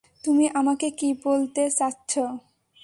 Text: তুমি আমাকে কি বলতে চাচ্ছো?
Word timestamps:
তুমি 0.23 0.45
আমাকে 0.53 0.87
কি 0.99 1.09
বলতে 1.23 1.63
চাচ্ছো? 1.77 2.23